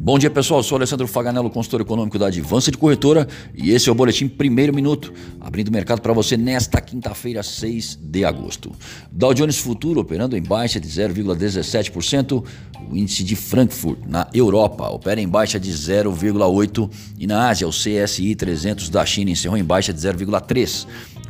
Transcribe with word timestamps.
Bom 0.00 0.16
dia 0.16 0.30
pessoal, 0.30 0.62
sou 0.62 0.76
Alessandro 0.76 1.08
Faganello, 1.08 1.50
consultor 1.50 1.80
econômico 1.80 2.20
da 2.20 2.28
Advança 2.28 2.70
de 2.70 2.78
Corretora 2.78 3.26
e 3.52 3.72
esse 3.72 3.88
é 3.88 3.92
o 3.92 3.94
Boletim 3.96 4.28
Primeiro 4.28 4.72
Minuto, 4.72 5.12
abrindo 5.40 5.68
o 5.68 5.72
mercado 5.72 6.00
para 6.00 6.12
você 6.12 6.36
nesta 6.36 6.80
quinta-feira, 6.80 7.42
6 7.42 7.98
de 8.00 8.24
agosto. 8.24 8.70
Dow 9.10 9.34
Jones 9.34 9.58
Futuro 9.58 10.00
operando 10.00 10.36
em 10.36 10.42
baixa 10.42 10.78
de 10.78 10.88
0,17%, 10.88 12.44
o 12.88 12.96
índice 12.96 13.24
de 13.24 13.34
Frankfurt 13.34 13.98
na 14.06 14.28
Europa 14.32 14.88
opera 14.88 15.20
em 15.20 15.28
baixa 15.28 15.58
de 15.58 15.72
0,8% 15.72 16.88
e 17.18 17.26
na 17.26 17.48
Ásia 17.48 17.66
o 17.66 17.72
CSI 17.72 18.36
300 18.36 18.88
da 18.90 19.04
China 19.04 19.32
encerrou 19.32 19.58
em 19.58 19.64
baixa 19.64 19.92
de 19.92 20.00
0,3% 20.00 20.86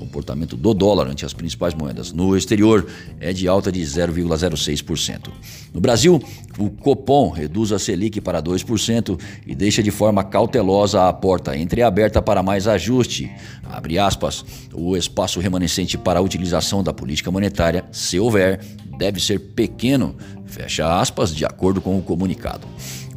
comportamento 0.00 0.56
do 0.56 0.72
dólar 0.72 1.06
ante 1.08 1.26
as 1.26 1.34
principais 1.34 1.74
moedas 1.74 2.10
no 2.10 2.34
exterior 2.34 2.86
é 3.20 3.34
de 3.34 3.46
alta 3.46 3.70
de 3.70 3.80
0,06%. 3.82 5.28
No 5.74 5.80
Brasil, 5.80 6.22
o 6.58 6.70
Copom 6.70 7.28
reduz 7.28 7.70
a 7.70 7.78
Selic 7.78 8.18
para 8.20 8.42
2% 8.42 9.20
e 9.46 9.54
deixa 9.54 9.82
de 9.82 9.90
forma 9.90 10.24
cautelosa 10.24 11.06
a 11.06 11.12
porta 11.12 11.54
entreaberta 11.54 12.22
para 12.22 12.42
mais 12.42 12.66
ajuste. 12.66 13.30
Abre 13.62 13.98
aspas, 13.98 14.42
o 14.72 14.96
espaço 14.96 15.38
remanescente 15.38 15.98
para 15.98 16.18
a 16.18 16.22
utilização 16.22 16.82
da 16.82 16.94
política 16.94 17.30
monetária, 17.30 17.84
se 17.92 18.18
houver, 18.18 18.64
deve 18.96 19.20
ser 19.20 19.38
pequeno, 19.38 20.16
fecha 20.46 20.98
aspas, 20.98 21.34
de 21.34 21.44
acordo 21.44 21.80
com 21.80 21.98
o 21.98 22.02
comunicado. 22.02 22.66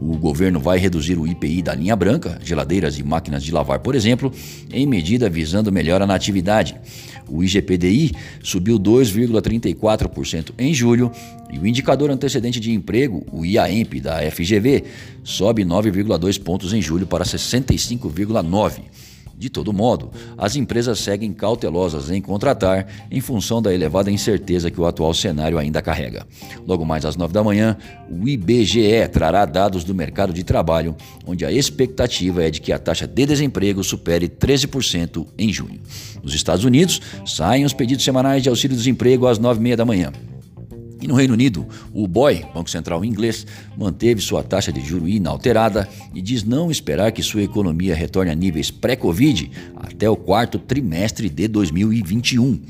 O 0.00 0.16
governo 0.16 0.60
vai 0.60 0.78
reduzir 0.78 1.18
o 1.18 1.26
IPI 1.26 1.62
da 1.62 1.74
linha 1.74 1.96
branca, 1.96 2.38
geladeiras 2.42 2.98
e 2.98 3.02
máquinas 3.02 3.42
de 3.42 3.52
lavar, 3.52 3.80
por 3.80 3.94
exemplo, 3.94 4.32
em 4.72 4.86
medida 4.86 5.28
visando 5.28 5.72
melhora 5.72 6.06
na 6.06 6.14
atividade. 6.14 6.76
O 7.28 7.42
IGPDI 7.42 8.12
subiu 8.42 8.78
2,34% 8.78 10.52
em 10.58 10.72
julho 10.72 11.10
e 11.52 11.58
o 11.58 11.66
indicador 11.66 12.10
antecedente 12.10 12.60
de 12.60 12.72
emprego, 12.72 13.26
o 13.32 13.44
IAEMP 13.44 14.00
da 14.00 14.18
FGV, 14.30 14.84
sobe 15.22 15.64
9,2 15.64 16.40
pontos 16.42 16.72
em 16.72 16.80
julho 16.80 17.06
para 17.06 17.24
65,9. 17.24 19.07
De 19.38 19.48
todo 19.48 19.72
modo, 19.72 20.10
as 20.36 20.56
empresas 20.56 20.98
seguem 20.98 21.32
cautelosas 21.32 22.10
em 22.10 22.20
contratar 22.20 22.88
em 23.08 23.20
função 23.20 23.62
da 23.62 23.72
elevada 23.72 24.10
incerteza 24.10 24.68
que 24.68 24.80
o 24.80 24.84
atual 24.84 25.14
cenário 25.14 25.56
ainda 25.56 25.80
carrega. 25.80 26.26
Logo 26.66 26.84
mais 26.84 27.04
às 27.04 27.14
9 27.14 27.32
da 27.32 27.44
manhã, 27.44 27.76
o 28.10 28.28
IBGE 28.28 29.06
trará 29.12 29.44
dados 29.44 29.84
do 29.84 29.94
mercado 29.94 30.32
de 30.32 30.42
trabalho, 30.42 30.96
onde 31.24 31.44
a 31.44 31.52
expectativa 31.52 32.42
é 32.42 32.50
de 32.50 32.60
que 32.60 32.72
a 32.72 32.80
taxa 32.80 33.06
de 33.06 33.26
desemprego 33.26 33.84
supere 33.84 34.28
13% 34.28 35.24
em 35.38 35.52
junho. 35.52 35.80
Nos 36.20 36.34
Estados 36.34 36.64
Unidos, 36.64 37.00
saem 37.24 37.64
os 37.64 37.72
pedidos 37.72 38.04
semanais 38.04 38.42
de 38.42 38.48
auxílio-desemprego 38.48 39.28
às 39.28 39.38
9h30 39.38 39.76
da 39.76 39.84
manhã. 39.84 40.12
E 41.00 41.06
no 41.06 41.14
Reino 41.14 41.34
Unido, 41.34 41.66
o 41.92 42.08
BOE, 42.08 42.44
Banco 42.54 42.68
Central 42.68 43.04
inglês, 43.04 43.46
manteve 43.76 44.20
sua 44.20 44.42
taxa 44.42 44.72
de 44.72 44.80
juro 44.80 45.08
inalterada 45.08 45.88
e 46.14 46.20
diz 46.20 46.42
não 46.42 46.70
esperar 46.70 47.12
que 47.12 47.22
sua 47.22 47.42
economia 47.42 47.94
retorne 47.94 48.30
a 48.30 48.34
níveis 48.34 48.70
pré-Covid 48.70 49.50
até 49.76 50.10
o 50.10 50.16
quarto 50.16 50.58
trimestre 50.58 51.28
de 51.28 51.46
2021. 51.46 52.60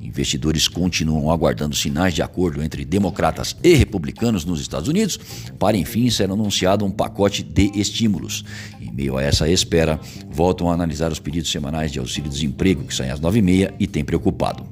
Investidores 0.00 0.68
continuam 0.68 1.30
aguardando 1.30 1.74
sinais 1.74 2.14
de 2.14 2.22
acordo 2.22 2.62
entre 2.62 2.84
democratas 2.84 3.56
e 3.62 3.74
republicanos 3.74 4.44
nos 4.44 4.60
Estados 4.60 4.88
Unidos 4.88 5.18
para 5.58 5.76
enfim 5.76 6.08
ser 6.10 6.30
anunciado 6.30 6.84
um 6.84 6.90
pacote 6.90 7.42
de 7.42 7.72
estímulos. 7.74 8.44
Em 8.80 8.92
meio 8.92 9.16
a 9.16 9.22
essa 9.22 9.48
espera, 9.48 9.98
voltam 10.30 10.70
a 10.70 10.74
analisar 10.74 11.10
os 11.10 11.18
pedidos 11.18 11.50
semanais 11.50 11.90
de 11.90 11.98
auxílio-desemprego 11.98 12.84
que 12.84 12.94
saem 12.94 13.10
às 13.10 13.20
9h30 13.20 13.74
e 13.80 13.86
tem 13.86 14.04
preocupado. 14.04 14.64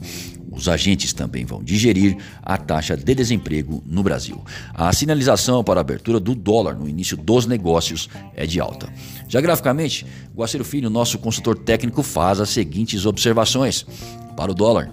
Os 0.55 0.69
agentes 0.69 1.13
também 1.13 1.45
vão 1.45 1.63
digerir 1.63 2.17
a 2.43 2.57
taxa 2.57 2.97
de 2.97 3.15
desemprego 3.15 3.83
no 3.85 4.03
Brasil. 4.03 4.43
A 4.73 4.93
sinalização 4.93 5.65
para 5.65 5.81
a 5.81 5.83
abertura 5.83 6.21
do 6.21 6.35
dólar 6.35 6.75
no 6.75 6.89
início 6.89 7.17
dos 7.17 7.45
negócios 7.45 8.09
é 8.37 8.47
de 8.47 8.61
alta. 8.61 8.89
Já 9.29 9.41
graficamente, 9.41 10.07
Guaceiro 10.35 10.65
Filho, 10.65 10.89
nosso 10.89 11.19
consultor 11.19 11.59
técnico, 11.59 12.03
faz 12.03 12.41
as 12.41 12.51
seguintes 12.51 13.05
observações. 13.05 13.85
Para 14.37 14.53
o 14.53 14.55
dólar, 14.55 14.93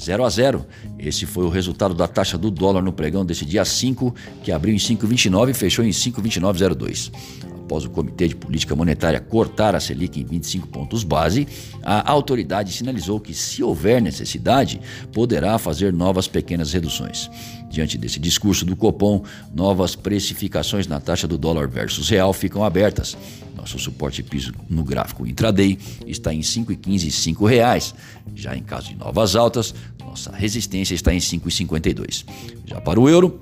0 0.00 0.24
a 0.24 0.30
0. 0.30 0.66
Esse 0.98 1.26
foi 1.26 1.44
o 1.44 1.48
resultado 1.48 1.94
da 1.94 2.06
taxa 2.06 2.38
do 2.38 2.50
dólar 2.50 2.82
no 2.82 2.92
pregão 2.92 3.24
desse 3.24 3.44
dia 3.44 3.64
5, 3.64 4.14
que 4.42 4.52
abriu 4.52 4.74
em 4.74 4.78
5,29 4.78 5.50
e 5.50 5.54
fechou 5.54 5.84
em 5.84 5.90
5,2902 5.90 7.49
após 7.70 7.84
o 7.84 7.90
Comitê 7.90 8.26
de 8.26 8.34
Política 8.34 8.74
Monetária 8.74 9.20
cortar 9.20 9.76
a 9.76 9.80
Selic 9.80 10.18
em 10.20 10.24
25 10.24 10.66
pontos 10.66 11.04
base, 11.04 11.46
a 11.84 12.10
autoridade 12.10 12.72
sinalizou 12.72 13.20
que, 13.20 13.32
se 13.32 13.62
houver 13.62 14.02
necessidade, 14.02 14.80
poderá 15.12 15.56
fazer 15.56 15.92
novas 15.92 16.26
pequenas 16.26 16.72
reduções. 16.72 17.30
Diante 17.70 17.96
desse 17.96 18.18
discurso 18.18 18.66
do 18.66 18.74
Copom, 18.74 19.22
novas 19.54 19.94
precificações 19.94 20.88
na 20.88 20.98
taxa 20.98 21.28
do 21.28 21.38
dólar 21.38 21.68
versus 21.68 22.08
real 22.08 22.32
ficam 22.32 22.64
abertas. 22.64 23.16
Nosso 23.54 23.78
suporte 23.78 24.20
piso 24.20 24.52
no 24.68 24.82
gráfico 24.82 25.24
intraday 25.24 25.78
está 26.04 26.34
em 26.34 26.40
5,15 26.40 27.28
e 27.28 27.30
R$ 27.30 27.48
reais. 27.48 27.94
Já 28.34 28.56
em 28.56 28.64
caso 28.64 28.88
de 28.88 28.96
novas 28.96 29.36
altas, 29.36 29.72
nossa 30.00 30.32
resistência 30.32 30.94
está 30.94 31.14
em 31.14 31.18
5,52. 31.18 32.24
Já 32.66 32.80
para 32.80 32.98
o 32.98 33.08
euro, 33.08 33.38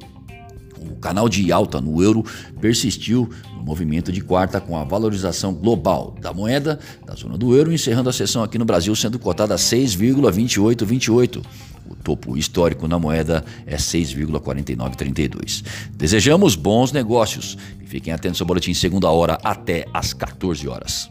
canal 0.98 1.28
de 1.28 1.50
alta 1.52 1.80
no 1.80 2.02
euro 2.02 2.24
persistiu 2.60 3.30
no 3.54 3.62
movimento 3.62 4.12
de 4.12 4.20
quarta 4.20 4.60
com 4.60 4.76
a 4.76 4.84
valorização 4.84 5.54
global 5.54 6.14
da 6.20 6.32
moeda 6.32 6.78
da 7.04 7.14
zona 7.14 7.38
do 7.38 7.54
euro, 7.56 7.72
encerrando 7.72 8.10
a 8.10 8.12
sessão 8.12 8.42
aqui 8.42 8.58
no 8.58 8.64
Brasil 8.64 8.94
sendo 8.94 9.18
cotada 9.18 9.54
a 9.54 9.58
6,2828. 9.58 11.44
O 11.88 11.94
topo 11.96 12.36
histórico 12.36 12.86
na 12.86 12.98
moeda 12.98 13.44
é 13.66 13.76
6,4932. 13.76 15.64
Desejamos 15.92 16.54
bons 16.54 16.92
negócios 16.92 17.56
e 17.82 17.86
fiquem 17.86 18.12
atentos 18.12 18.40
ao 18.40 18.46
boletim 18.46 18.74
segunda 18.74 19.08
hora 19.10 19.38
até 19.42 19.86
às 19.94 20.12
14 20.12 20.68
horas. 20.68 21.08